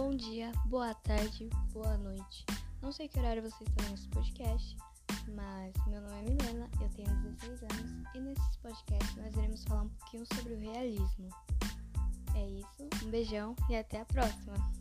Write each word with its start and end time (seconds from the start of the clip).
bom 0.00 0.16
dia, 0.16 0.50
boa 0.64 0.94
tarde, 0.94 1.50
boa 1.74 1.94
noite. 1.98 2.46
Não 2.80 2.90
sei 2.90 3.06
que 3.06 3.18
horário 3.18 3.42
vocês 3.42 3.68
estão 3.68 3.90
nesse 3.90 4.08
podcast, 4.08 4.74
mas 5.34 5.74
meu 5.86 6.00
nome 6.00 6.14
é 6.14 6.22
Milena, 6.22 6.70
eu 6.80 6.88
tenho 6.88 7.14
16 7.38 7.62
anos 7.64 8.08
e 8.14 8.20
nesse 8.20 8.58
podcast 8.62 9.20
nós 9.20 9.36
iremos 9.36 9.62
falar 9.64 9.82
um 9.82 9.88
pouquinho 9.90 10.24
sobre 10.34 10.54
o 10.54 10.58
realismo. 10.58 11.28
É 12.34 12.48
isso, 12.48 13.04
um 13.04 13.10
beijão 13.10 13.54
e 13.68 13.76
até 13.76 14.00
a 14.00 14.06
próxima! 14.06 14.79